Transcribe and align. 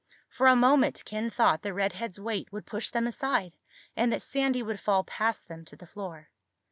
For 0.29 0.47
a 0.47 0.55
moment 0.55 1.03
Ken 1.05 1.29
thought 1.29 1.61
the 1.61 1.75
redhead's 1.75 2.19
weight 2.19 2.51
would 2.51 2.65
push 2.65 2.89
them 2.89 3.05
aside, 3.05 3.55
and 3.95 4.11
that 4.11 4.23
Sandy 4.23 4.63
would 4.63 4.79
fall 4.79 5.03
past 5.03 5.47
them 5.47 5.63
to 5.65 5.75
the 5.75 5.85
floor. 5.85 6.31